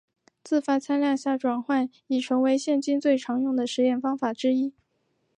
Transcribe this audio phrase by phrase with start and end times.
[0.43, 4.73] 自发参量下转换已成为现今最常用的实验方法之一。